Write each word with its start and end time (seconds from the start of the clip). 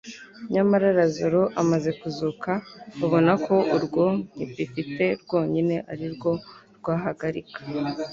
Nyamara 0.53 0.87
Lazaro 0.97 1.41
amaze 1.61 1.89
kuzuka 1.99 2.51
babona 2.99 3.31
ko 3.45 3.55
urwo 3.75 4.05
ntpfit 4.35 4.75
rwonyine 5.21 5.75
ari 5.91 6.05
rwo 6.13 6.31
rwahagarika 6.77 7.59